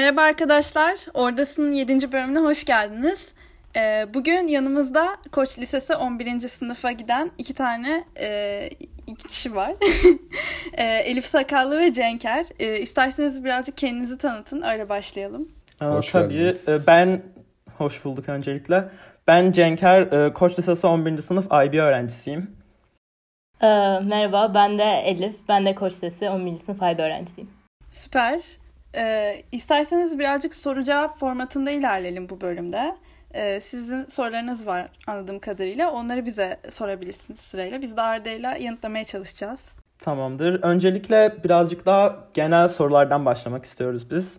[0.00, 2.12] Merhaba arkadaşlar, Ordası'nın 7.
[2.12, 3.34] bölümüne hoş geldiniz.
[3.76, 6.38] Ee, bugün yanımızda Koç Lisesi 11.
[6.38, 8.68] sınıfa giden iki tane e,
[9.06, 9.74] iki kişi var.
[10.78, 12.46] e, Elif Sakallı ve Cenker.
[12.58, 15.48] E, isterseniz birazcık kendinizi tanıtın, öyle başlayalım.
[15.82, 16.68] Hoş Tabii, geldiniz.
[16.68, 17.22] E, ben,
[17.78, 18.88] hoş bulduk öncelikle.
[19.26, 21.22] Ben Cenker, e, Koç Lisesi 11.
[21.22, 22.56] sınıf IB öğrencisiyim.
[23.62, 23.66] Ee,
[24.02, 25.36] merhaba, ben de Elif.
[25.48, 26.56] Ben de Koç Lisesi 11.
[26.56, 27.50] sınıf IB öğrencisiyim.
[27.90, 28.40] Süper.
[28.96, 32.96] Ee, isterseniz birazcık soru cevap formatında ilerleyelim bu bölümde.
[33.34, 35.90] Ee, sizin sorularınız var anladığım kadarıyla.
[35.90, 37.82] Onları bize sorabilirsiniz sırayla.
[37.82, 39.76] Biz de Arda'yla yanıtlamaya çalışacağız.
[39.98, 40.62] Tamamdır.
[40.62, 44.36] Öncelikle birazcık daha genel sorulardan başlamak istiyoruz biz.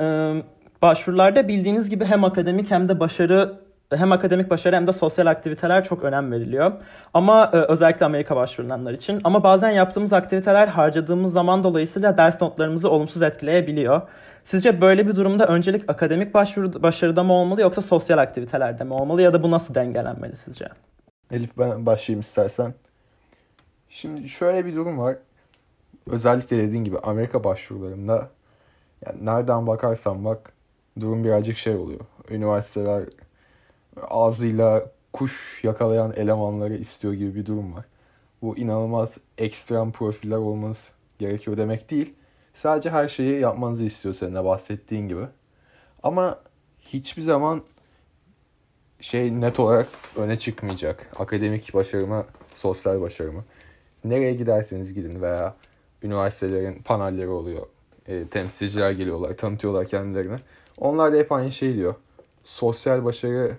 [0.00, 0.34] Ee,
[0.82, 3.61] başvurularda bildiğiniz gibi hem akademik hem de başarı
[3.96, 6.72] hem akademik başarı hem de sosyal aktiviteler çok önem veriliyor.
[7.14, 9.20] Ama e, özellikle Amerika başvurulanlar için.
[9.24, 14.02] Ama bazen yaptığımız aktiviteler harcadığımız zaman dolayısıyla ders notlarımızı olumsuz etkileyebiliyor.
[14.44, 19.22] Sizce böyle bir durumda öncelik akademik başvuru, başarıda mı olmalı yoksa sosyal aktivitelerde mi olmalı
[19.22, 20.68] ya da bu nasıl dengelenmeli sizce?
[21.30, 22.74] Elif ben başlayayım istersen.
[23.88, 25.16] Şimdi şöyle bir durum var.
[26.10, 28.30] Özellikle dediğin gibi Amerika başvurularında
[29.06, 30.52] yani nereden bakarsan bak
[31.00, 32.00] durum birazcık şey oluyor.
[32.30, 33.04] Üniversiteler
[34.00, 37.84] ağzıyla kuş yakalayan elemanları istiyor gibi bir durum var.
[38.42, 42.14] Bu inanılmaz ekstrem profiller olmanız gerekiyor demek değil.
[42.54, 45.26] Sadece her şeyi yapmanızı istiyor senin de bahsettiğin gibi.
[46.02, 46.38] Ama
[46.80, 47.62] hiçbir zaman
[49.00, 51.10] şey net olarak öne çıkmayacak.
[51.18, 53.44] Akademik başarımı, sosyal başarımı.
[54.04, 55.54] Nereye giderseniz gidin veya
[56.02, 57.66] üniversitelerin panelleri oluyor.
[58.06, 60.36] E, temsilciler geliyorlar, tanıtıyorlar kendilerini.
[60.78, 61.94] Onlar da hep aynı şey diyor.
[62.44, 63.56] Sosyal başarı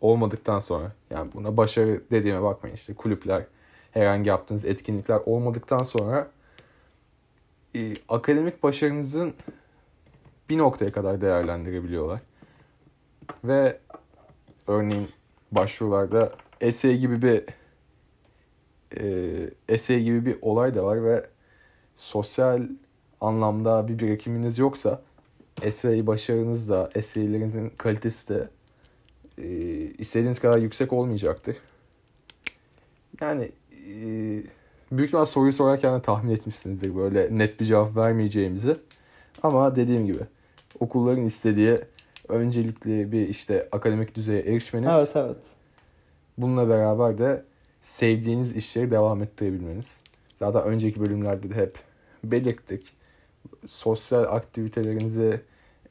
[0.00, 3.44] olmadıktan sonra yani buna başarı dediğime bakmayın işte kulüpler
[3.90, 6.30] herhangi yaptığınız etkinlikler olmadıktan sonra
[7.74, 9.34] e, akademik başarınızın
[10.48, 12.20] bir noktaya kadar değerlendirebiliyorlar.
[13.44, 13.78] Ve
[14.66, 15.08] örneğin
[15.52, 17.44] başvurularda essay gibi bir
[19.00, 21.26] e, essay gibi bir olay da var ve
[21.96, 22.62] sosyal
[23.20, 25.02] anlamda bir birikiminiz yoksa
[25.62, 28.48] essay başarınız da essaylerinizin kalitesi de
[29.38, 29.46] e,
[29.98, 31.56] istediğiniz kadar yüksek olmayacaktır.
[33.20, 33.94] Yani e,
[34.92, 38.76] büyük ihtimal soruyu sorarken de tahmin etmişsinizdir böyle net bir cevap vermeyeceğimizi.
[39.42, 40.22] Ama dediğim gibi
[40.80, 41.78] okulların istediği
[42.28, 44.94] öncelikli bir işte akademik düzeye erişmeniz.
[44.94, 45.36] Evet evet.
[46.38, 47.44] Bununla beraber de
[47.82, 49.86] sevdiğiniz işleri devam ettirebilmeniz.
[50.38, 51.78] Zaten önceki bölümlerde de hep
[52.24, 52.96] belirttik.
[53.66, 55.40] Sosyal aktivitelerinizi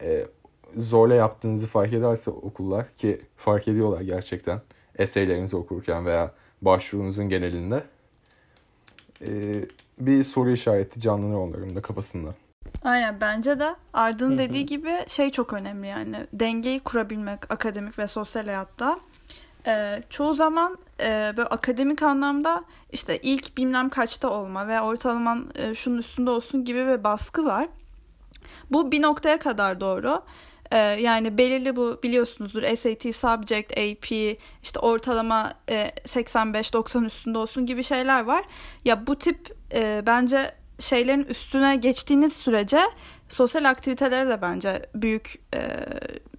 [0.00, 0.26] e,
[0.76, 4.60] zorla yaptığınızı fark ederse okullar ki fark ediyorlar gerçekten
[4.98, 7.84] eseylerinizi okurken veya başvurunuzun genelinde
[9.28, 9.52] e,
[9.98, 12.34] bir soru işareti canlanır onların da kafasında.
[12.84, 18.44] Aynen bence de Arda'nın dediği gibi şey çok önemli yani dengeyi kurabilmek akademik ve sosyal
[18.44, 18.98] hayatta.
[19.66, 25.74] Ee, çoğu zaman e, böyle akademik anlamda işte ilk bilmem kaçta olma ve ortalaman e,
[25.74, 27.68] şunun üstünde olsun gibi bir baskı var.
[28.70, 30.22] Bu bir noktaya kadar doğru.
[30.72, 37.82] Ee, yani belirli bu biliyorsunuzdur SAT, Subject, AP, işte ortalama e, 85-90 üstünde olsun gibi
[37.82, 38.44] şeyler var.
[38.84, 42.80] Ya bu tip e, bence şeylerin üstüne geçtiğiniz sürece
[43.28, 45.86] sosyal aktivitelere de bence büyük e,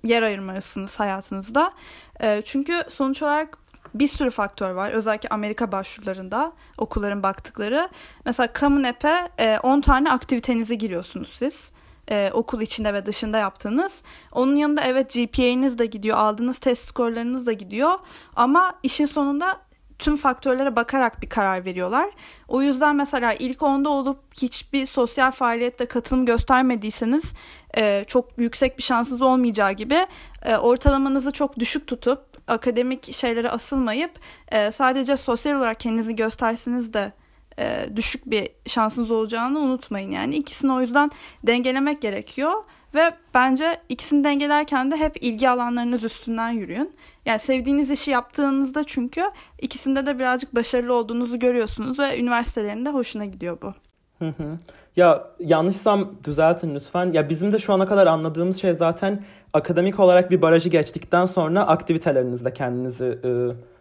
[0.03, 1.73] yer ayırmalısınız hayatınızda.
[2.19, 3.57] E, çünkü sonuç olarak
[3.93, 4.91] bir sürü faktör var.
[4.91, 7.89] Özellikle Amerika başvurularında okulların baktıkları.
[8.25, 11.71] Mesela Common App'e e, 10 tane aktivitenizi giriyorsunuz siz
[12.11, 14.01] e, okul içinde ve dışında yaptığınız.
[14.31, 17.99] Onun yanında evet GPA'niz de gidiyor, aldığınız test skorlarınız da gidiyor
[18.35, 19.65] ama işin sonunda
[19.99, 22.09] tüm faktörlere bakarak bir karar veriyorlar.
[22.47, 27.33] O yüzden mesela ilk onda olup hiçbir sosyal faaliyette katılım göstermediyseniz
[27.77, 30.07] e, çok yüksek bir şansınız olmayacağı gibi
[30.41, 34.11] e, ortalamanızı çok düşük tutup akademik şeylere asılmayıp
[34.51, 37.11] e, sadece sosyal olarak kendinizi gösterseniz de
[37.59, 40.35] e, düşük bir şansınız olacağını unutmayın yani.
[40.35, 41.11] ikisini o yüzden
[41.47, 42.53] dengelemek gerekiyor
[42.95, 46.95] ve bence ikisini dengelerken de hep ilgi alanlarınız üstünden yürüyün.
[47.25, 49.21] Yani sevdiğiniz işi yaptığınızda çünkü
[49.61, 53.73] ikisinde de birazcık başarılı olduğunuzu görüyorsunuz ve üniversitelerinde hoşuna gidiyor bu.
[54.19, 54.57] Hı hı.
[54.95, 57.11] Ya yanlışsam düzeltin lütfen.
[57.13, 61.67] Ya bizim de şu ana kadar anladığımız şey zaten akademik olarak bir barajı geçtikten sonra
[61.67, 63.29] aktivitelerinizle kendinizi e,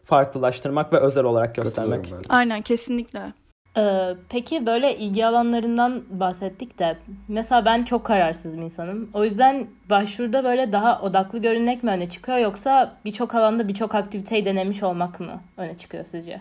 [0.04, 2.14] farklılaştırmak ve özel olarak göstermek.
[2.28, 3.32] Aynen kesinlikle.
[3.76, 6.96] Ee, peki böyle ilgi alanlarından bahsettik de
[7.28, 9.10] mesela ben çok kararsız bir insanım.
[9.14, 14.44] O yüzden başvuruda böyle daha odaklı görünmek mi öne çıkıyor yoksa birçok alanda birçok aktiviteyi
[14.44, 16.40] denemiş olmak mı öne çıkıyor sizce?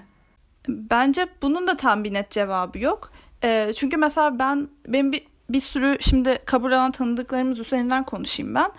[0.68, 3.12] Bence bunun da tam bir net cevabı yok.
[3.44, 8.72] Ee, çünkü mesela ben benim bir bir sürü şimdi kabul alan tanıdıklarımız üzerinden konuşayım ben.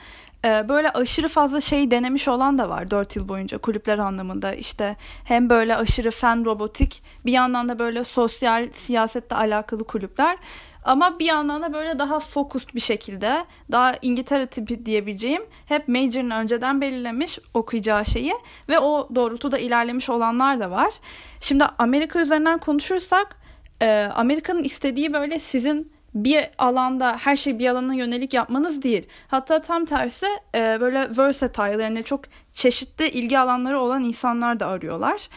[0.44, 4.96] Ee, böyle aşırı fazla şey denemiş olan da var 4 yıl boyunca kulüpler anlamında işte
[5.25, 10.37] hem böyle aşırı fen robotik bir yandan da böyle sosyal siyasetle alakalı kulüpler
[10.85, 16.31] ama bir yandan da böyle daha focused bir şekilde daha İngiltere tipi diyebileceğim hep major'ın
[16.31, 18.35] önceden belirlemiş okuyacağı şeyi
[18.69, 20.93] ve o doğrultuda ilerlemiş olanlar da var.
[21.41, 23.37] Şimdi Amerika üzerinden konuşursak
[23.82, 29.08] e, Amerika'nın istediği böyle sizin bir alanda her şey bir alana yönelik yapmanız değil.
[29.28, 32.20] Hatta tam tersi e, böyle versatile yani çok
[32.52, 35.28] çeşitli ilgi alanları olan insanlar da arıyorlar.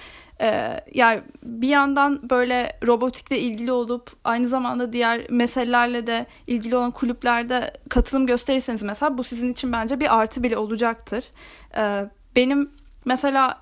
[0.41, 6.91] Ee, yani bir yandan böyle robotikle ilgili olup aynı zamanda diğer meselelerle de ilgili olan
[6.91, 11.23] kulüplerde katılım gösterirseniz mesela bu sizin için bence bir artı bile olacaktır.
[11.77, 12.71] Ee, benim
[13.05, 13.61] mesela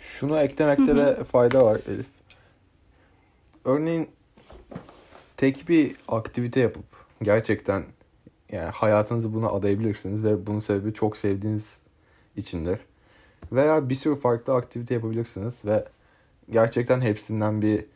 [0.00, 2.06] şunu eklemekte de fayda var Elif.
[3.64, 4.08] Örneğin
[5.40, 6.84] tek bir aktivite yapıp
[7.22, 7.84] gerçekten
[8.52, 11.80] yani hayatınızı buna adayabilirsiniz ve bunun sebebi çok sevdiğiniz
[12.36, 12.80] içindir.
[13.52, 15.84] Veya bir sürü farklı aktivite yapabilirsiniz ve
[16.50, 17.86] gerçekten hepsinden bir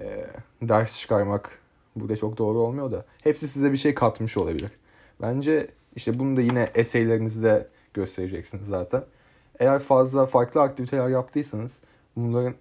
[0.00, 0.26] e,
[0.62, 1.58] ders çıkarmak
[1.96, 4.70] burada çok doğru olmuyor da hepsi size bir şey katmış olabilir.
[5.22, 9.04] Bence işte bunu da yine eseylerinizde göstereceksiniz zaten.
[9.58, 11.80] Eğer fazla farklı aktiviteler yaptıysanız
[12.16, 12.54] bunların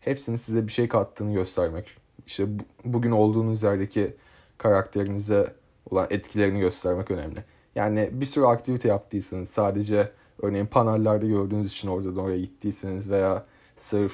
[0.00, 2.01] hepsinin size bir şey kattığını göstermek.
[2.26, 2.46] İşte
[2.84, 4.14] bugün olduğunuz yerdeki
[4.58, 5.54] karakterinize
[5.90, 7.44] olan etkilerini göstermek önemli.
[7.74, 13.46] Yani bir sürü aktivite yaptıysanız sadece örneğin panellerde gördüğünüz için orada oraya gittiyseniz veya
[13.76, 14.12] sırf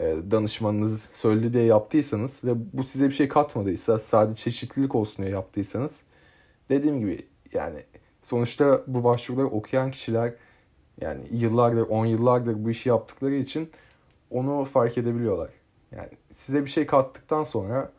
[0.00, 5.34] e, danışmanınız söyledi diye yaptıysanız ve bu size bir şey katmadıysa sadece çeşitlilik olsun diye
[5.34, 6.02] yaptıysanız
[6.68, 7.78] dediğim gibi yani
[8.22, 10.34] sonuçta bu başvuruları okuyan kişiler
[11.00, 13.70] yani yıllardır, on yıllardır bu işi yaptıkları için
[14.30, 15.50] onu fark edebiliyorlar.
[15.96, 17.92] Yani size bir şey kattıktan sonra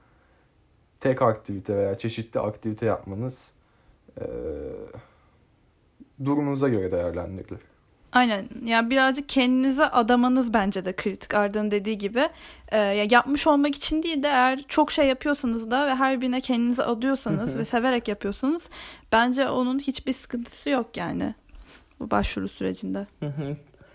[0.99, 3.51] tek aktivite veya çeşitli aktivite yapmanız
[4.21, 4.25] e,
[6.25, 7.59] durumunuza göre değerlendirilir.
[8.11, 8.49] Aynen.
[8.65, 11.33] Yani birazcık kendinize adamanız bence de kritik.
[11.33, 12.29] Arda'nın dediği gibi.
[12.71, 16.83] Ya yapmış olmak için değil de eğer çok şey yapıyorsanız da ve her birine kendinize
[16.83, 18.69] adıyorsanız ve severek yapıyorsanız
[19.11, 21.35] bence onun hiçbir sıkıntısı yok yani
[21.99, 23.07] bu başvuru sürecinde.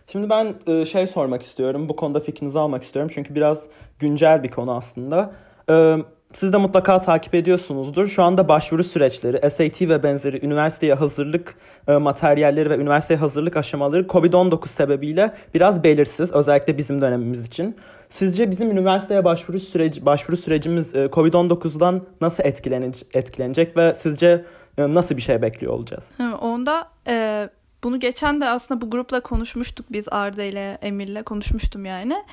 [0.06, 1.88] Şimdi ben e, şey sormak istiyorum.
[1.88, 3.10] Bu konuda fikrinizi almak istiyorum.
[3.14, 3.66] Çünkü biraz
[3.98, 5.32] güncel bir konu aslında.
[5.70, 5.96] Ee,
[6.34, 8.06] siz de mutlaka takip ediyorsunuzdur.
[8.06, 11.56] Şu anda başvuru süreçleri, SAT ve benzeri üniversiteye hazırlık
[11.88, 16.32] e, materyalleri ve üniversiteye hazırlık aşamaları COVID-19 sebebiyle biraz belirsiz.
[16.32, 17.76] Özellikle bizim dönemimiz için.
[18.08, 24.44] Sizce bizim üniversiteye başvuru süreci başvuru sürecimiz e, COVID-19'dan nasıl etkilenecek, etkilenecek ve sizce
[24.78, 26.04] e, nasıl bir şey bekliyor olacağız?
[26.40, 27.48] Onda e,
[27.84, 32.24] bunu geçen de aslında bu grupla konuşmuştuk biz Arda ile Emir'le konuşmuştum yani.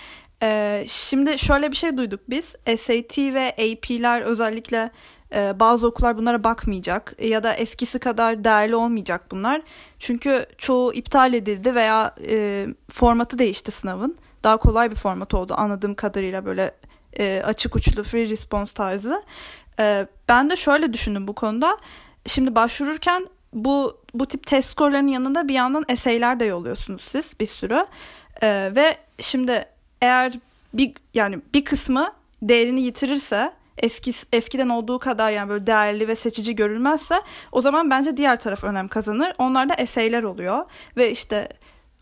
[0.43, 2.55] Ee, şimdi şöyle bir şey duyduk biz.
[2.65, 4.91] SAT ve AP'ler özellikle
[5.35, 9.61] e, bazı okullar bunlara bakmayacak ya da eskisi kadar değerli olmayacak bunlar.
[9.99, 14.17] Çünkü çoğu iptal edildi veya e, formatı değişti sınavın.
[14.43, 16.75] Daha kolay bir format oldu anladığım kadarıyla böyle
[17.19, 19.23] e, açık uçlu free response tarzı.
[19.79, 21.77] E, ben de şöyle düşündüm bu konuda.
[22.25, 27.45] Şimdi başvururken bu bu tip test skorlarının yanında bir yandan eseyler de yolluyorsunuz siz bir
[27.45, 27.85] sürü.
[28.41, 29.65] E, ve şimdi
[30.01, 30.33] eğer
[30.73, 36.55] bir yani bir kısmı değerini yitirirse eski eskiden olduğu kadar yani böyle değerli ve seçici
[36.55, 37.15] görülmezse
[37.51, 39.33] o zaman bence diğer taraf önem kazanır.
[39.37, 40.65] Onlar da eseyler oluyor
[40.97, 41.49] ve işte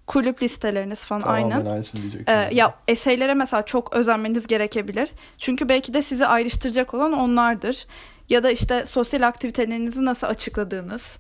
[0.08, 1.84] kulüp listeleriniz falan Tamamen aynı.
[2.28, 5.10] Ee, ya eseylere mesela çok özenmeniz gerekebilir.
[5.38, 7.88] Çünkü belki de sizi ayrıştıracak olan onlardır.
[8.30, 11.18] Ya da işte sosyal aktivitelerinizi nasıl açıkladığınız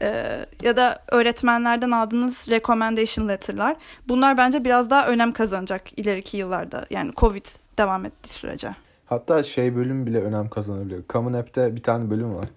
[0.00, 3.76] e, ya da öğretmenlerden aldığınız recommendation letter'lar.
[4.08, 6.86] Bunlar bence biraz daha önem kazanacak ileriki yıllarda.
[6.90, 7.46] Yani Covid
[7.78, 8.74] devam ettiği sürece.
[9.06, 11.02] Hatta şey bölüm bile önem kazanabilir.
[11.08, 12.48] Common App'te bir tane bölüm var.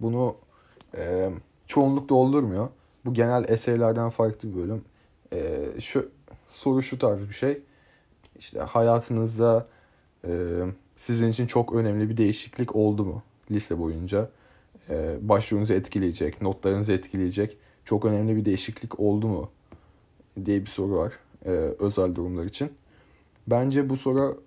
[0.00, 0.36] Bunu
[0.96, 1.30] e,
[1.66, 2.68] çoğunluk doldurmuyor.
[3.04, 4.84] Bu genel eseylerden farklı bir bölüm.
[5.32, 6.10] E, şu
[6.48, 7.62] soru şu tarz bir şey.
[8.38, 9.66] İşte hayatınızda
[10.24, 10.30] e,
[10.96, 14.28] sizin için çok önemli bir değişiklik oldu mu lise boyunca?
[14.92, 19.50] E, başvurunuzu etkileyecek, notlarınızı etkileyecek çok önemli bir değişiklik oldu mu
[20.44, 21.12] diye bir soru var
[21.46, 22.72] e, özel durumlar için.
[23.46, 24.42] Bence bu soru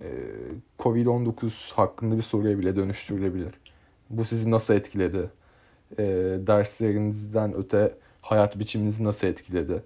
[0.00, 0.08] e,
[0.78, 3.54] Covid-19 hakkında bir soruya bile dönüştürülebilir.
[4.10, 5.30] Bu sizi nasıl etkiledi?
[5.98, 6.04] E,
[6.46, 9.82] derslerinizden öte hayat biçiminizi nasıl etkiledi?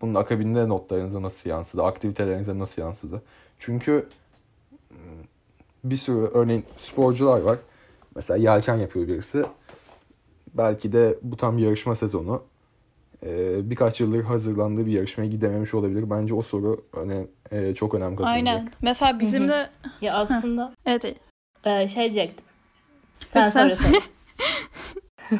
[0.00, 1.82] Bunun akabinde notlarınıza nasıl yansıdı?
[1.82, 3.22] Aktivitelerinize nasıl yansıdı?
[3.58, 4.08] Çünkü
[5.84, 7.58] bir sürü örneğin sporcular var
[8.16, 9.44] Mesela yelken yapıyor birisi.
[10.54, 12.42] Belki de bu tam yarışma sezonu.
[13.26, 16.10] Ee, birkaç yıldır hazırlandığı bir yarışmaya gidememiş olabilir.
[16.10, 18.48] Bence o soru öne, e, çok önem kazanacak.
[18.48, 18.70] Aynen.
[18.82, 19.70] Mesela bizim de...
[20.00, 20.72] ya aslında...
[20.86, 21.16] evet.
[21.64, 22.46] E, şey diyecektim.
[23.26, 24.02] Sen, sen soru sor.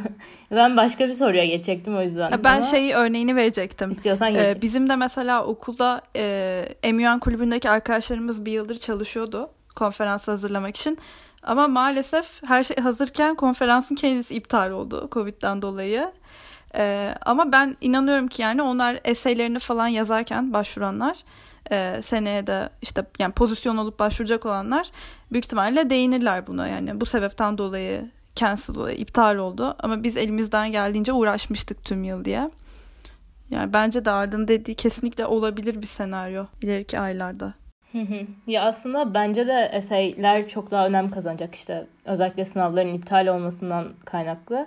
[0.51, 2.45] ben başka bir soruya geçecektim o yüzden.
[2.45, 3.91] Ben Ama şeyi örneğini verecektim.
[3.91, 4.43] İstiyorsan geç.
[4.43, 10.99] Ee, bizim de mesela okulda e, MUN kulübündeki arkadaşlarımız bir yıldır çalışıyordu konferans hazırlamak için.
[11.45, 16.13] Ama maalesef her şey hazırken konferansın kendisi iptal oldu Covid'den dolayı.
[16.75, 21.17] Ee, ama ben inanıyorum ki yani onlar eseylerini falan yazarken başvuranlar
[21.71, 24.91] e, seneye de işte yani pozisyon olup başvuracak olanlar
[25.33, 31.13] büyük ihtimalle değinirler buna yani bu sebepten dolayı cancel iptal oldu ama biz elimizden geldiğince
[31.13, 32.51] uğraşmıştık tüm yıl diye.
[33.51, 37.55] Yani bence de Ardın dediği kesinlikle olabilir bir senaryo ileriki aylarda.
[38.47, 44.67] Ya aslında bence de eseyler çok daha önem kazanacak işte özellikle sınavların iptal olmasından kaynaklı.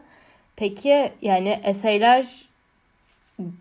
[0.56, 2.48] Peki yani eseyler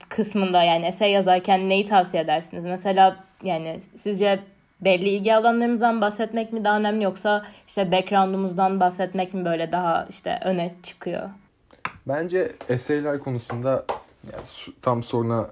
[0.09, 2.65] kısmında yani esey yazarken neyi tavsiye edersiniz?
[2.65, 4.41] Mesela yani sizce
[4.81, 10.41] belli ilgi alanlarımızdan bahsetmek mi daha önemli yoksa işte background'umuzdan bahsetmek mi böyle daha işte
[10.45, 11.31] öne çıkıyor?
[12.09, 13.85] Bence eseyler konusunda
[14.33, 14.45] yani
[14.83, 15.51] tam soruna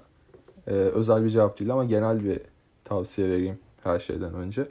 [0.67, 2.39] e, özel bir cevap değil ama genel bir
[2.83, 4.67] tavsiye vereyim her şeyden önce.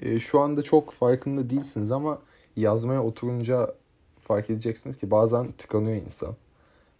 [0.00, 2.18] E, şu anda çok farkında değilsiniz ama
[2.56, 3.74] yazmaya oturunca
[4.20, 6.36] fark edeceksiniz ki bazen tıkanıyor insan.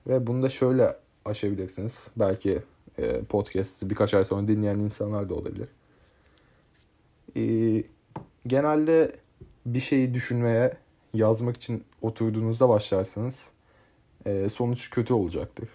[0.07, 2.09] Ve bunu da şöyle aşabilirsiniz.
[2.17, 2.63] Belki
[2.99, 5.69] e, podcast'ı birkaç ay sonra dinleyen insanlar da olabilir.
[7.37, 7.43] E,
[8.47, 9.17] genelde
[9.67, 10.77] bir şeyi düşünmeye,
[11.15, 13.51] yazmak için oturduğunuzda başlarsanız
[14.27, 15.69] e, sonuç kötü olacaktır.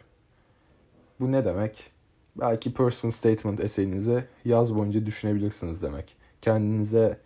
[1.19, 1.91] Bu ne demek?
[2.39, 6.15] Belki personal statement eseyinizi yaz boyunca düşünebilirsiniz demek.
[6.41, 7.17] Kendinize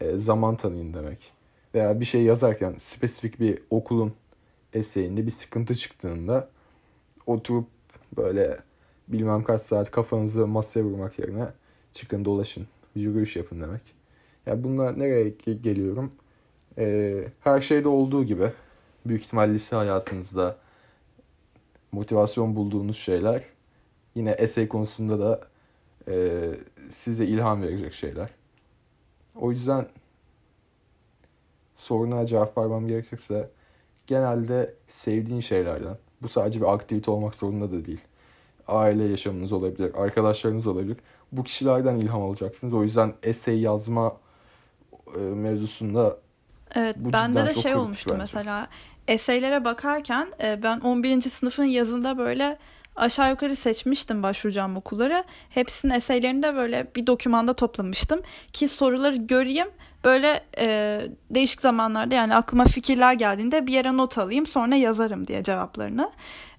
[0.00, 1.32] e, zaman tanıyın demek.
[1.74, 4.14] Veya bir şey yazarken spesifik bir okulun
[4.72, 6.48] eseyinde bir sıkıntı çıktığında
[7.26, 7.66] oturup
[8.16, 8.58] böyle
[9.08, 11.48] bilmem kaç saat kafanızı masaya vurmak yerine
[11.92, 13.82] çıkın dolaşın, yürüyüş yapın demek.
[14.46, 15.28] Ya yani bununla nereye
[15.62, 16.12] geliyorum?
[16.78, 18.52] Ee, her şeyde olduğu gibi
[19.06, 20.56] büyük ihtimal lise hayatınızda
[21.92, 23.44] motivasyon bulduğunuz şeyler
[24.14, 25.40] yine essay konusunda da
[26.08, 26.50] e,
[26.90, 28.30] size ilham verecek şeyler.
[29.34, 29.86] O yüzden
[31.76, 33.50] soruna cevap vermem gerekirse
[34.06, 38.00] genelde sevdiğin şeylerden bu sadece bir aktivite olmak zorunda da değil.
[38.68, 40.96] Aile yaşamınız olabilir, arkadaşlarınız olabilir.
[41.32, 42.74] Bu kişilerden ilham alacaksınız.
[42.74, 44.16] O yüzden essay yazma
[45.16, 46.16] e, mevzusunda
[46.74, 48.18] Evet, bu bende de şey olmuştu bence.
[48.22, 48.68] mesela.
[49.08, 51.20] Eseylere bakarken e, ben 11.
[51.20, 52.58] sınıfın yazında böyle
[53.00, 55.24] aşağı yukarı seçmiştim başvuracağım okulları.
[55.50, 59.68] Hepsinin eseylerini de böyle bir dokümanda toplamıştım ki soruları göreyim.
[60.04, 65.42] Böyle e, değişik zamanlarda yani aklıma fikirler geldiğinde bir yere not alayım sonra yazarım diye
[65.42, 66.10] cevaplarını.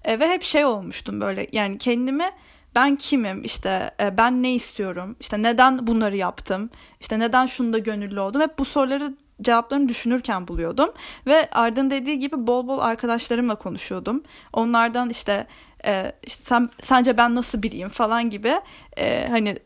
[0.04, 2.30] E, ve hep şey olmuştum böyle yani kendimi
[2.74, 6.70] ben kimim işte e, ben ne istiyorum işte neden bunları yaptım
[7.00, 10.92] işte neden şunda gönüllü oldum hep bu soruları cevaplarını düşünürken buluyordum
[11.26, 14.22] ve Ardın dediği gibi bol bol arkadaşlarımla konuşuyordum
[14.52, 15.46] onlardan işte
[15.86, 18.54] e, işte sen sence ben nasıl biriyim falan gibi
[18.96, 19.58] e, hani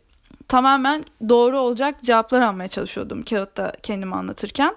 [0.49, 4.75] tamamen doğru olacak cevaplar almaya çalışıyordum kağıtta kendimi anlatırken.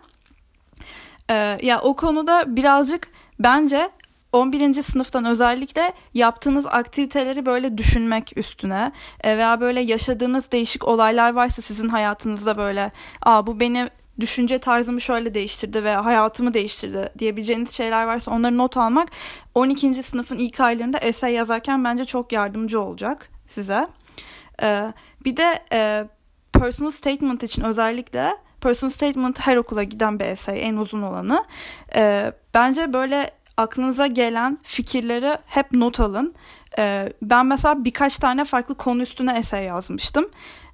[1.29, 3.07] E, ya o konuda birazcık
[3.39, 3.89] bence
[4.33, 4.73] 11.
[4.73, 8.91] sınıftan özellikle yaptığınız aktiviteleri böyle düşünmek üstüne
[9.23, 12.91] e, veya böyle yaşadığınız değişik olaylar varsa sizin hayatınızda böyle
[13.21, 18.77] aa bu beni düşünce tarzımı şöyle değiştirdi ve hayatımı değiştirdi diyebileceğiniz şeyler varsa onları not
[18.77, 19.09] almak
[19.55, 19.93] 12.
[19.93, 23.87] sınıfın ilk aylarında essay yazarken bence çok yardımcı olacak size.
[24.61, 24.93] Ee,
[25.25, 26.05] bir de e,
[26.53, 31.43] personal statement için özellikle personal statement her okula giden bir essay en uzun olanı.
[31.95, 36.35] Ee, bence böyle aklınıza gelen fikirleri hep not alın.
[36.77, 40.29] Ee, ben mesela birkaç tane farklı konu üstüne essay yazmıştım.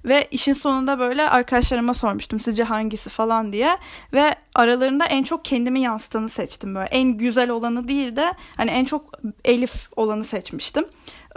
[0.06, 3.78] Ve işin sonunda böyle arkadaşlarıma sormuştum sizce hangisi falan diye.
[4.12, 6.88] Ve aralarında en çok kendimi yansıtanı seçtim böyle.
[6.90, 9.10] En güzel olanı değil de hani en çok
[9.44, 10.86] Elif olanı seçmiştim.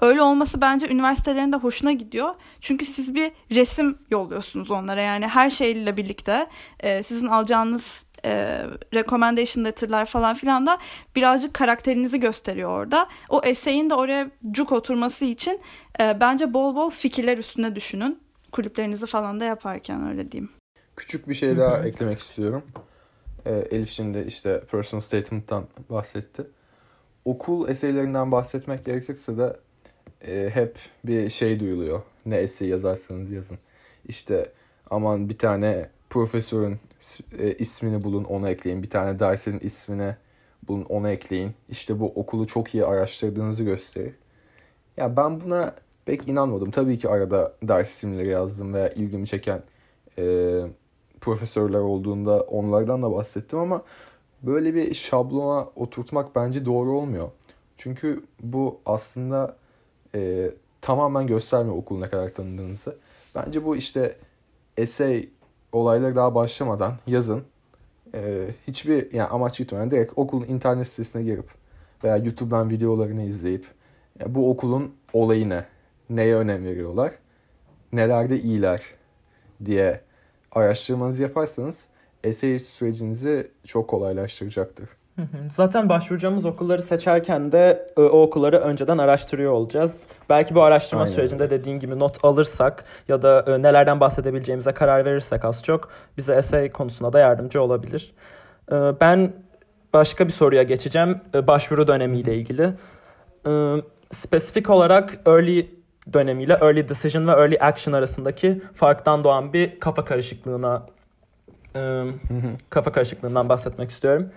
[0.02, 2.36] Öyle olması bence üniversitelerin de hoşuna gidiyor.
[2.62, 5.02] Çünkü siz bir resim yolluyorsunuz onlara.
[5.02, 6.48] Yani her şeyle birlikte
[6.80, 8.62] e, sizin alacağınız e,
[8.94, 10.78] recommendation letter'lar falan filan da
[11.16, 13.08] birazcık karakterinizi gösteriyor orada.
[13.30, 15.62] O eseyin de oraya cuk oturması için
[16.00, 20.50] e, bence bol bol fikirler üstüne düşünün kulüplerinizi falan da yaparken öyle diyeyim.
[20.96, 22.64] Küçük bir şey daha eklemek istiyorum.
[23.46, 26.48] Ee, Elif şimdi işte personal statement'tan bahsetti.
[27.26, 29.58] Okul eseylerinden bahsetmek gerekirse de
[30.28, 32.02] e, hep bir şey duyuluyor.
[32.26, 33.58] Ne essay yazarsanız yazın.
[34.08, 34.52] İşte
[34.90, 36.80] aman bir tane profesörün
[37.40, 38.84] e, ismini bulun ona ekleyin.
[38.84, 40.16] Bir tane dersin ismini
[40.68, 41.54] bulun ona ekleyin.
[41.70, 44.14] İşte bu okulu çok iyi araştırdığınızı gösterir.
[44.98, 45.76] Ya ben buna
[46.10, 46.72] pek inanmadım.
[46.72, 49.64] Tabii ki arada ders isimleri yazdım veya ilgimi çeken
[50.18, 50.24] e,
[51.22, 53.82] profesörler olduğunda onlardan da bahsettim ama
[54.42, 57.30] böyle bir şablona oturtmak bence doğru olmuyor.
[57.78, 59.56] Çünkü bu aslında
[60.16, 60.52] e,
[60.82, 62.98] tamamen göstermiyor okul ne kadar tanıdığınızı.
[63.36, 64.16] Bence bu işte
[64.78, 65.30] essay
[65.72, 67.44] olayları daha başlamadan yazın.
[68.14, 71.50] E, hiçbir yani amaç gitmeden direkt okulun internet sitesine girip
[72.04, 73.66] veya YouTube'dan videolarını izleyip
[74.28, 75.66] bu okulun olayı ne?
[76.10, 77.12] Neye önem veriyorlar?
[77.94, 78.82] Nelerde iyiler
[79.66, 80.02] diye
[80.52, 81.88] araştırmanızı yaparsanız
[82.24, 84.90] essay sürecinizi çok kolaylaştıracaktır.
[85.56, 89.98] Zaten başvuracağımız okulları seçerken de e, o okulları önceden araştırıyor olacağız.
[90.30, 95.06] Belki bu araştırma Aynen sürecinde dediğin gibi not alırsak ya da e, nelerden bahsedebileceğimize karar
[95.06, 98.14] verirsek az çok bize essay konusunda da yardımcı olabilir.
[98.72, 99.34] E, Ben
[99.94, 102.74] başka bir soruya geçeceğim başvuru dönemiyle ilgili.
[104.14, 105.79] Spesifik olarak early
[106.14, 110.86] dönemiyle early decision ve early action arasındaki farktan doğan bir kafa karışıklığına
[111.76, 112.04] e,
[112.70, 114.30] kafa karışıklığından bahsetmek istiyorum.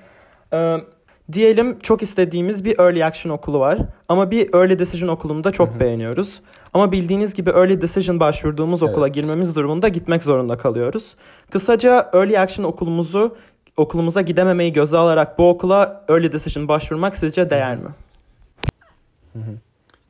[1.33, 5.81] Diyelim çok istediğimiz bir early action okulu var ama bir early decision okulunu da çok
[5.81, 6.41] beğeniyoruz.
[6.75, 9.14] Ama bildiğiniz gibi early decision başvurduğumuz okula Evet.
[9.14, 11.14] girmemiz durumunda gitmek zorunda kalıyoruz.
[11.50, 13.37] Kısaca early action okulumuzu
[13.76, 17.88] okulumuza gidememeyi göze alarak bu okula early decision başvurmak sizce değer mi?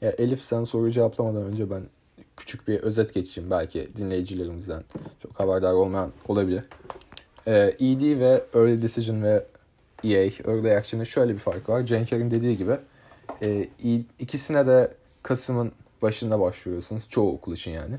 [0.02, 1.82] Ya Elif sen soruyu cevaplamadan önce ben
[2.36, 3.50] küçük bir özet geçeyim.
[3.50, 4.82] Belki dinleyicilerimizden
[5.22, 6.64] çok haberdar olmayan olabilir.
[7.46, 9.46] Ee, ED ve Early Decision ve
[10.04, 11.86] EA, Early Action'ın şöyle bir farkı var.
[11.86, 12.78] Cenker'in dediği gibi
[13.42, 13.68] e,
[14.18, 17.08] ikisine de Kasım'ın başında başvuruyorsunuz.
[17.08, 17.94] Çoğu okul için yani.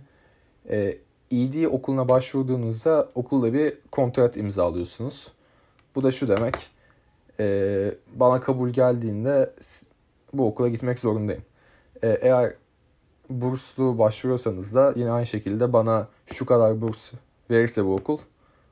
[0.69, 0.97] E,
[1.31, 5.31] ED okuluna başvurduğunuzda okulla bir kontrat imzalıyorsunuz.
[5.95, 6.55] Bu da şu demek.
[7.39, 9.53] e, bana kabul geldiğinde
[10.33, 11.43] bu okula gitmek zorundayım.
[12.03, 12.53] E, eğer
[13.29, 17.11] burslu başvuruyorsanız da yine aynı şekilde bana şu kadar burs
[17.51, 18.17] verirse bu okul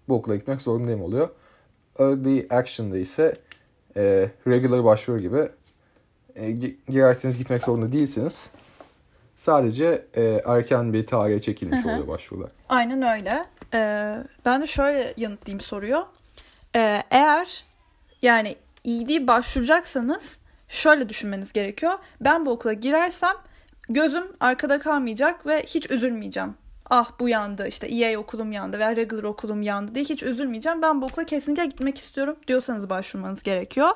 [0.09, 1.29] bu okula gitmek zorundayım oluyor.
[2.00, 3.33] Early Action'da ise
[3.97, 5.50] e, regular başvuru gibi
[6.35, 8.45] e, gi- girerseniz gitmek zorunda değilsiniz.
[9.38, 11.91] Sadece e, erken bir tarihe çekilmiş Hı hı.
[11.91, 12.51] oluyor başvurular.
[12.70, 13.46] Aynen öyle.
[13.74, 16.05] Ee, ben de şöyle yanıtlayayım soruyu.
[16.75, 17.65] Ee, eğer
[18.22, 20.37] yani ED başvuracaksanız
[20.72, 21.94] şöyle düşünmeniz gerekiyor.
[22.22, 23.36] Ben bu okula girersem
[23.90, 26.53] gözüm arkada kalmayacak ve hiç üzülmeyeceğim.
[26.90, 30.81] Ah bu yandı işte EA okulum yandı veya regular okulum yandı diye hiç üzülmeyeceğim.
[30.81, 33.90] Ben bu okula kesinlikle gitmek istiyorum diyorsanız başvurmanız gerekiyor.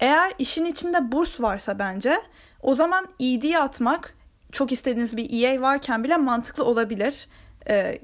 [0.00, 2.22] Eğer işin içinde burs varsa bence
[2.62, 4.14] o zaman ED'ye atmak
[4.52, 7.28] çok istediğiniz bir EA varken bile mantıklı olabilir.
[7.68, 7.98] Ee,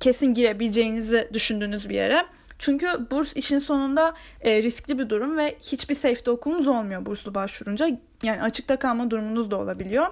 [0.00, 2.26] kesin girebileceğinizi düşündüğünüz bir yere.
[2.62, 7.98] Çünkü burs işin sonunda e, riskli bir durum ve hiçbir safety okulunuz olmuyor burslu başvurunca.
[8.22, 10.06] Yani açıkta kalma durumunuz da olabiliyor.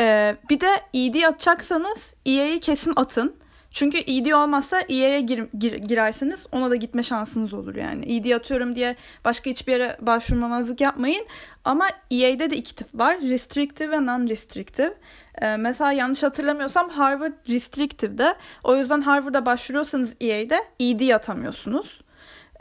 [0.00, 3.36] Ee, bir de ED atacaksanız EA'yi kesin atın.
[3.74, 8.16] Çünkü ED olmazsa EA'ye gir, gir- girerseniz ona da gitme şansınız olur yani.
[8.16, 11.26] ED atıyorum diye başka hiçbir yere başvurmamazlık yapmayın.
[11.64, 13.20] Ama EA'de de iki tip var.
[13.20, 14.94] Restrictive ve non-restrictive.
[15.42, 18.34] Ee, mesela yanlış hatırlamıyorsam Harvard restrictive'de.
[18.64, 22.00] O yüzden Harvard'a başvuruyorsanız EA'de ED atamıyorsunuz.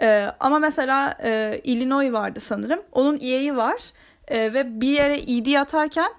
[0.02, 2.80] Ee, ama mesela e, Illinois vardı sanırım.
[2.92, 3.82] Onun EA'yi var.
[4.28, 6.12] Ee, ve bir yere ED atarken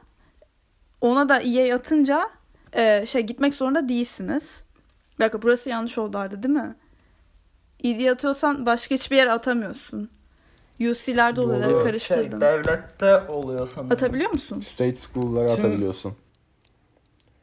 [1.00, 2.30] ona da EA atınca
[2.72, 4.64] e, şey gitmek zorunda değilsiniz.
[5.18, 6.74] Bir dakika burası yanlış oldu Arda değil mi?
[7.84, 10.10] ED atıyorsan başka hiçbir yere atamıyorsun.
[10.80, 11.82] UC'lerde oluyor Doğru.
[11.82, 12.40] karıştırdım.
[12.40, 13.92] Şey, devlette oluyor sanırım.
[13.92, 14.60] Atabiliyor musun?
[14.60, 16.14] State school'lara atabiliyorsun.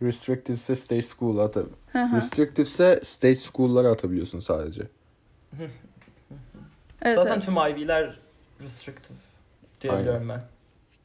[0.02, 2.18] Restrictive ise state school'a atabiliyorsun.
[2.18, 4.82] Restrictive ise state school'lara atabiliyorsun sadece.
[7.02, 7.46] Evet, Zaten evet.
[7.46, 8.20] tüm Ivy'ler
[8.64, 9.18] restrictive
[9.82, 10.42] diye biliyorum ben.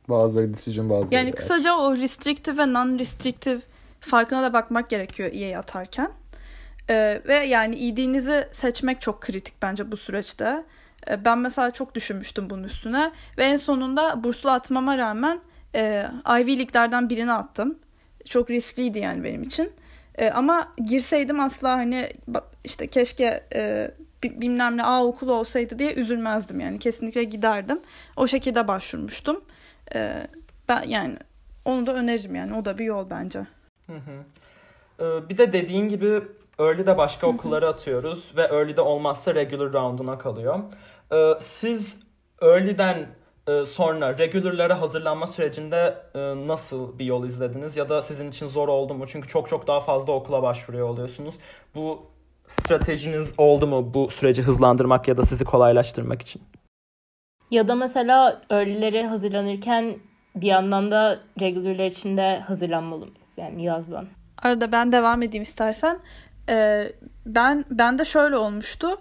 [0.08, 1.14] Bazıları decision bazıları.
[1.14, 3.60] Yani kısaca o restrictive ve non-restrictive
[4.00, 6.10] farkına da bakmak gerekiyor EA atarken.
[6.90, 10.64] Ee, ve yani ED'nizi seçmek çok kritik bence bu süreçte.
[11.10, 13.12] Ee, ben mesela çok düşünmüştüm bunun üstüne.
[13.38, 15.40] Ve en sonunda burslu atmama rağmen
[15.74, 16.06] e,
[16.40, 17.78] Ivy League'lerden birini attım.
[18.24, 19.72] Çok riskliydi yani benim için.
[20.18, 22.10] E, ama girseydim asla hani
[22.64, 23.90] işte keşke e,
[24.22, 26.78] bi- bilmem ne A okulu olsaydı diye üzülmezdim yani.
[26.78, 27.80] Kesinlikle giderdim.
[28.16, 29.44] O şekilde başvurmuştum.
[29.94, 30.26] E,
[30.68, 31.16] ben yani
[31.64, 32.54] onu da öneririm yani.
[32.54, 33.38] O da bir yol bence.
[33.86, 34.22] Hı hı.
[35.00, 36.22] Ee, Bir de dediğin gibi
[36.58, 40.58] early'de başka okullara atıyoruz ve early'de olmazsa regular round'una kalıyor.
[41.12, 42.00] Ee, Siz
[42.42, 43.06] early'den
[43.48, 48.68] e, sonra regular'lara hazırlanma sürecinde e, nasıl bir yol izlediniz ya da sizin için zor
[48.68, 49.04] oldu mu?
[49.08, 51.34] Çünkü çok çok daha fazla okula başvuruyor oluyorsunuz.
[51.74, 52.06] Bu
[52.46, 56.42] stratejiniz oldu mu bu süreci hızlandırmak ya da sizi kolaylaştırmak için?
[57.50, 59.96] Ya da mesela early'lere hazırlanırken
[60.34, 63.38] bir yandan da regular'lar için de hazırlanmalı mıyız?
[63.38, 64.06] Yani yazdan.
[64.42, 65.98] Arada ben devam edeyim istersen.
[66.48, 66.92] Ee,
[67.26, 68.98] ben ben de şöyle olmuştu.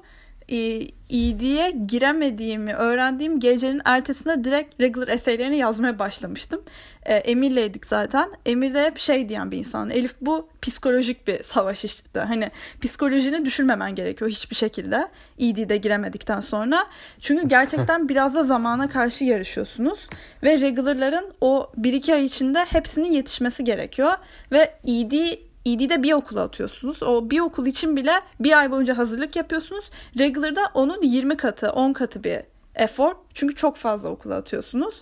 [0.49, 6.61] ED'ye giremediğimi öğrendiğim gecenin ertesinde direkt regular essaylerini yazmaya başlamıştım.
[7.05, 8.31] E, Emir'leydik zaten.
[8.45, 9.89] Emir de hep şey diyen bir insan.
[9.89, 12.19] Elif bu psikolojik bir savaş işte.
[12.19, 15.07] Hani psikolojini düşürmemen gerekiyor hiçbir şekilde.
[15.39, 16.87] ED'de giremedikten sonra.
[17.19, 19.99] Çünkü gerçekten biraz da zamana karşı yarışıyorsunuz.
[20.43, 24.13] Ve regularların o 1-2 ay içinde hepsinin yetişmesi gerekiyor.
[24.51, 27.03] Ve ED ED'de bir okula atıyorsunuz.
[27.03, 29.85] O bir okul için bile bir ay boyunca hazırlık yapıyorsunuz.
[30.19, 32.39] Regular'da onun 20 katı, 10 katı bir
[32.75, 33.15] efor.
[33.33, 35.01] Çünkü çok fazla okula atıyorsunuz.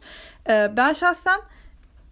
[0.49, 1.39] Ee, ben şahsen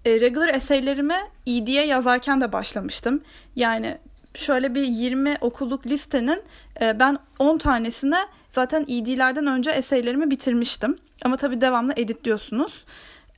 [0.05, 3.21] e, regular eseylerimi ED'ye yazarken de başlamıştım.
[3.55, 3.97] Yani
[4.33, 6.43] şöyle bir 20 okulluk listenin
[6.81, 10.97] e, ben 10 tanesine zaten ED'lerden önce eseylerimi bitirmiştim.
[11.25, 12.85] Ama tabii devamlı editliyorsunuz.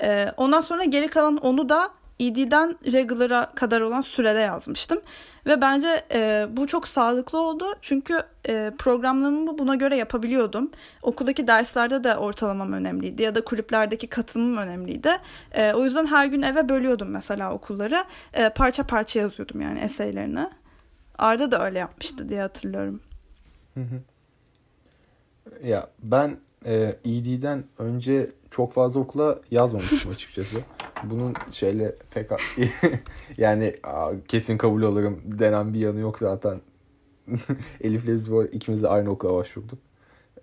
[0.01, 5.01] E, ondan sonra geri kalan onu da ED'den regular'a kadar olan sürede yazmıştım.
[5.45, 7.65] Ve bence e, bu çok sağlıklı oldu.
[7.81, 10.71] Çünkü e, programlarımı buna göre yapabiliyordum.
[11.01, 13.21] Okuldaki derslerde de ortalamam önemliydi.
[13.21, 15.17] Ya da kulüplerdeki katılımım önemliydi.
[15.51, 18.03] E, o yüzden her gün eve bölüyordum mesela okulları.
[18.33, 20.49] E, parça parça yazıyordum yani eseylerini.
[21.17, 23.01] Arda da öyle yapmıştı diye hatırlıyorum.
[25.63, 30.57] Ya ben e, ED'den önce çok fazla okula yazmamıştım açıkçası.
[31.03, 32.31] Bunun şeyle pek
[33.37, 33.75] yani
[34.27, 36.61] kesin kabul alırım denen bir yanı yok zaten.
[37.81, 39.79] Elif'le biz bu ikimiz de aynı okula başvurduk.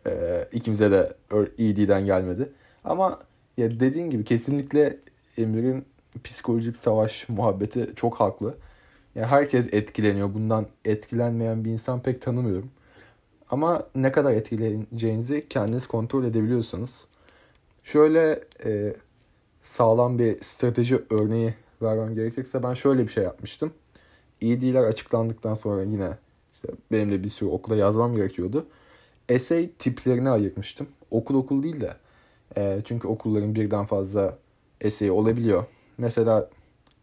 [0.07, 1.15] Ee, ikimize de
[1.59, 2.53] ED'den gelmedi.
[2.85, 3.19] Ama
[3.57, 4.97] ya dediğin gibi kesinlikle
[5.39, 5.85] Emir'in
[6.25, 8.55] psikolojik savaş muhabbeti çok haklı.
[9.15, 10.35] Yani herkes etkileniyor.
[10.35, 12.71] Bundan etkilenmeyen bir insan pek tanımıyorum.
[13.51, 17.05] Ama ne kadar etkileneceğinizi kendiniz kontrol edebiliyorsanız.
[17.85, 18.95] Şöyle e,
[19.63, 23.73] sağlam bir strateji örneği vermem gerekirse ben şöyle bir şey yapmıştım.
[24.43, 26.19] ED'ler açıklandıktan sonra yine
[26.55, 28.67] işte benim de bir sürü okula yazmam gerekiyordu.
[29.29, 30.89] Essay tiplerini ayırmıştım.
[31.11, 31.97] Okul okul değil de.
[32.57, 34.39] E, çünkü okulların birden fazla
[34.81, 35.65] essay olabiliyor.
[35.99, 36.51] Mesela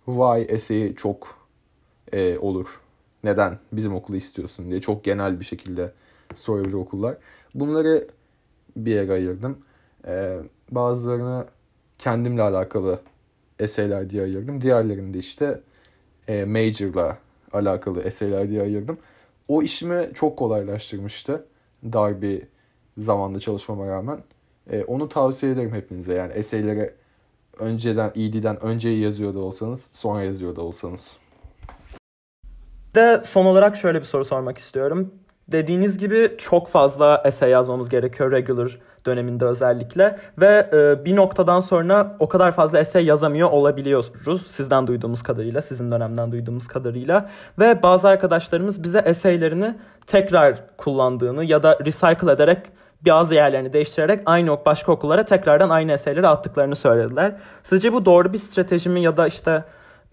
[0.06, 1.38] why essay'i çok
[2.12, 2.82] e, olur.
[3.24, 5.93] Neden bizim okulu istiyorsun diye çok genel bir şekilde
[6.36, 7.17] sorabilir okullar.
[7.56, 8.08] Bunları
[8.76, 9.58] bir yere ayırdım.
[10.08, 10.39] E,
[10.72, 11.46] bazılarını
[11.99, 12.99] kendimle alakalı
[13.60, 14.62] eseyler diye ayırdım.
[14.62, 15.60] Diğerlerini de işte
[16.27, 17.17] e, major'la
[17.53, 18.97] alakalı eseyler diye ayırdım.
[19.47, 21.45] O işimi çok kolaylaştırmıştı.
[21.83, 22.43] Dar bir
[22.97, 24.19] zamanda çalışmama rağmen.
[24.71, 26.13] E, onu tavsiye ederim hepinize.
[26.13, 26.93] Yani eseyleri
[27.60, 31.17] önceden, ED'den önce yazıyor da olsanız, sonra yazıyor da olsanız.
[32.95, 35.13] De son olarak şöyle bir soru sormak istiyorum.
[35.47, 42.15] Dediğiniz gibi çok fazla essay yazmamız gerekiyor regular döneminde özellikle ve e, bir noktadan sonra
[42.20, 44.12] o kadar fazla essay yazamıyor olabiliyoruz
[44.48, 49.76] sizden duyduğumuz kadarıyla, sizin dönemden duyduğumuz kadarıyla ve bazı arkadaşlarımız bize essaylerini
[50.08, 52.58] tekrar kullandığını ya da recycle ederek
[53.08, 57.36] bazı yerlerini değiştirerek aynı başka okullara tekrardan aynı eseyleri attıklarını söylediler.
[57.63, 59.63] Sizce bu doğru bir strateji mi ya da işte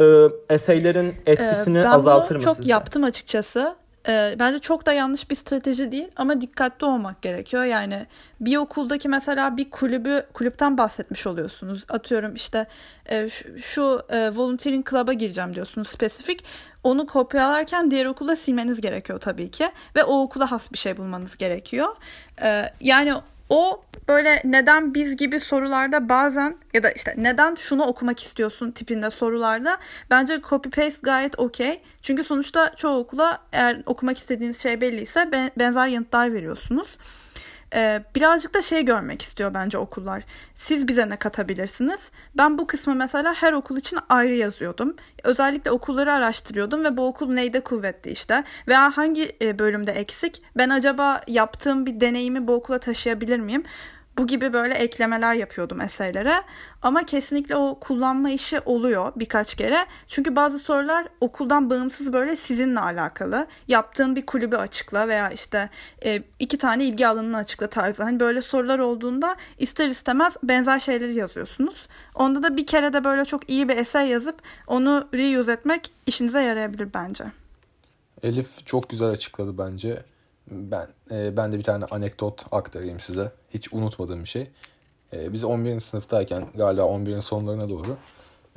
[0.01, 0.05] e,
[0.51, 2.29] eseylerin etkisini ee, azaltır mı?
[2.31, 2.73] Ben bunu çok sizce?
[2.73, 3.77] yaptım açıkçası.
[4.09, 7.65] E, bence çok da yanlış bir strateji değil ama dikkatli olmak gerekiyor.
[7.65, 8.07] Yani
[8.41, 11.85] bir okuldaki mesela bir kulübü kulüpten bahsetmiş oluyorsunuz.
[11.89, 12.67] Atıyorum işte
[13.07, 16.45] e, şu, şu e, volunteering club'a gireceğim diyorsunuz spesifik.
[16.83, 21.37] Onu kopyalarken diğer okulda silmeniz gerekiyor tabii ki ve o okula has bir şey bulmanız
[21.37, 21.97] gerekiyor.
[22.43, 23.15] E, yani
[23.55, 29.11] o böyle neden biz gibi sorularda bazen ya da işte neden şunu okumak istiyorsun tipinde
[29.11, 29.79] sorularda
[30.11, 31.83] bence copy paste gayet okey.
[32.03, 36.99] Çünkü sonuçta çoğu okula eğer okumak istediğiniz şey belliyse benzer yanıtlar veriyorsunuz.
[37.75, 40.25] Ee, birazcık da şey görmek istiyor bence okullar.
[40.55, 42.11] Siz bize ne katabilirsiniz?
[42.39, 44.97] Ben bu kısmı mesela her okul için ayrı yazıyordum.
[45.25, 48.45] Özellikle okulları araştırıyordum ve bu okul neyde kuvvetli işte.
[48.69, 50.43] Veya hangi e, bölümde eksik?
[50.57, 53.63] Ben acaba yaptığım bir deneyimi bu okula taşıyabilir miyim?
[54.19, 56.43] Bu gibi böyle eklemeler yapıyordum eseylere.
[56.83, 59.87] Ama kesinlikle o kullanma işi oluyor birkaç kere.
[60.07, 63.47] Çünkü bazı sorular okuldan bağımsız böyle sizinle alakalı.
[63.69, 65.71] Yaptığın bir kulübü açıkla veya işte
[66.05, 68.03] e, iki tane ilgi alanını açıkla tarzı.
[68.03, 71.89] Hani böyle sorular olduğunda ister istemez benzer şeyleri yazıyorsunuz.
[72.15, 76.43] Onda da bir kere de böyle çok iyi bir esey yazıp onu reuse etmek işinize
[76.43, 77.25] yarayabilir bence.
[78.23, 80.03] Elif çok güzel açıkladı bence.
[80.51, 83.33] Ben e, ben de bir tane anekdot aktarayım size.
[83.51, 84.51] Hiç unutmadığım bir şey.
[85.13, 85.81] E, biz 11.
[85.81, 87.97] sınıftayken galiba 11'in sonlarına doğru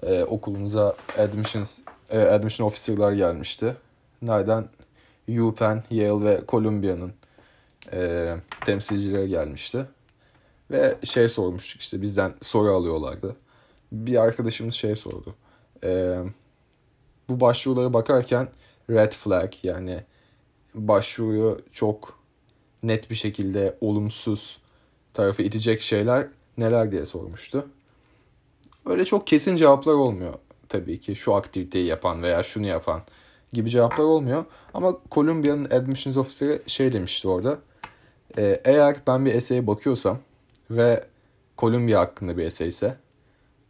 [0.03, 3.75] e, okulumuza admissions e, admission officer'lar gelmişti.
[4.21, 4.69] Nereden?
[5.29, 7.13] UPenn, Yale ve Columbia'nın
[7.93, 8.33] e,
[8.65, 9.85] temsilcileri gelmişti.
[10.71, 13.35] Ve şey sormuştuk işte bizden soru alıyorlardı.
[13.91, 15.35] Bir arkadaşımız şey sordu.
[15.83, 16.19] E,
[17.29, 18.47] bu başvurulara bakarken
[18.89, 20.03] red flag yani
[20.75, 22.19] başvuruyu çok
[22.83, 24.59] net bir şekilde olumsuz
[25.13, 26.27] tarafı itecek şeyler
[26.57, 27.67] neler diye sormuştu.
[28.85, 30.33] Öyle çok kesin cevaplar olmuyor
[30.69, 33.01] tabii ki şu aktiviteyi yapan veya şunu yapan
[33.53, 34.45] gibi cevaplar olmuyor.
[34.73, 37.59] Ama Columbia'nın admissions officer'ı şey demişti orada.
[38.37, 40.19] E, eğer ben bir essay'e bakıyorsam
[40.71, 41.03] ve
[41.57, 42.97] Columbia hakkında bir essay ise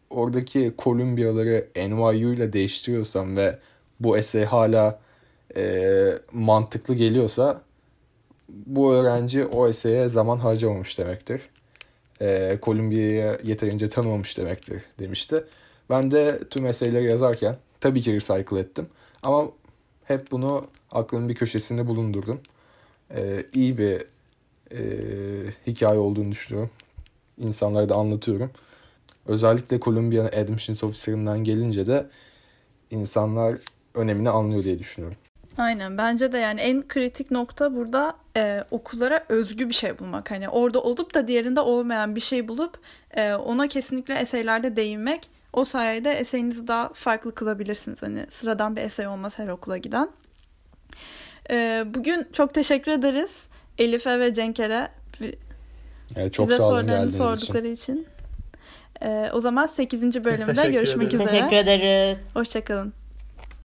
[0.10, 3.60] oradaki Columbia'ları NYU ile değiştiriyorsam ve
[4.00, 5.00] bu essay hala
[5.58, 7.62] e, mantıklı geliyorsa
[8.50, 11.42] bu öğrenci o essay'e zaman harcamamış demektir.
[12.22, 15.44] E, Columbia'ya yeterince tanımamış demektir demişti.
[15.90, 18.88] Ben de tüm essay'leri yazarken tabii ki recycle ettim.
[19.24, 19.52] Ama
[20.04, 22.40] hep bunu aklımın bir köşesinde bulundurdum.
[23.16, 24.06] E, iyi bir
[24.72, 24.80] e,
[25.68, 26.70] hikaye olduğunu düşünüyorum.
[27.38, 28.52] İnsanlara da anlatıyorum.
[29.26, 32.08] Özellikle Columbia'nın admissions officer'ından gelince de
[32.92, 33.58] insanlar
[33.94, 35.18] önemini anlıyor diye düşünüyorum.
[35.58, 40.32] Aynen bence de yani en kritik nokta burada e, okullara özgü bir şey bulmak.
[40.32, 42.80] Hani orada olup da diğerinde olmayan bir şey bulup
[43.12, 45.30] e, ona kesinlikle eseylerde değinmek.
[45.54, 48.04] O sayede eseyinizi daha farklı kılabilirsiniz.
[48.04, 50.10] Hani sıradan bir esey olmaz her okula giden.
[51.50, 54.88] E, bugün çok teşekkür ederiz Elif'e ve Cenk'ere
[56.16, 57.94] evet, çok bize sağ olun sorularını sordukları için.
[57.94, 58.08] için.
[59.02, 60.24] E, o zaman 8.
[60.24, 61.14] bölümde görüşmek ederiz.
[61.14, 61.40] üzere.
[61.40, 62.18] Teşekkür ederiz.
[62.34, 62.94] Hoşçakalın.